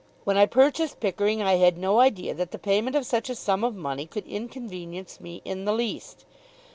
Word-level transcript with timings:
When 0.23 0.35
I 0.35 0.47
purchased 0.47 0.99
Pickering 0.99 1.43
I 1.43 1.57
had 1.57 1.77
no 1.77 1.99
idea 1.99 2.33
that 2.33 2.49
the 2.49 2.57
payment 2.57 2.95
of 2.95 3.05
such 3.05 3.29
a 3.29 3.35
sum 3.35 3.63
of 3.63 3.75
money 3.75 4.07
could 4.07 4.25
inconvenience 4.25 5.19
me 5.21 5.43
in 5.45 5.65
the 5.65 5.73
least. 5.73 6.25